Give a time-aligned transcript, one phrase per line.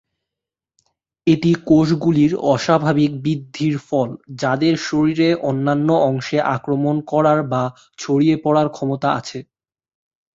[1.27, 4.09] এটি কোষ গুলির অস্বাভাবিক বৃদ্ধির ফল
[4.41, 7.63] যাদের শরীরের অন্যান্য অংশে আক্রমণ করার বা
[7.99, 9.39] ছড়িয়ে পড়ার ক্ষমতা আছে।